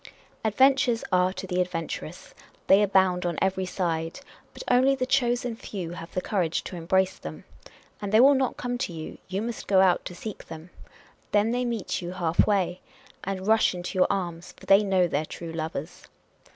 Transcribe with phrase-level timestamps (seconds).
[0.43, 2.33] Adventures are to the adventurous.
[2.65, 7.19] They abound on every side; but only the chosen few have the courage to embrace
[7.19, 7.43] them.
[8.01, 10.71] And they will not come to you: you nuist go out to seek them.
[11.33, 12.81] Then they meet you halfway,
[13.23, 16.07] and rush into your arms, for they know their true lovers.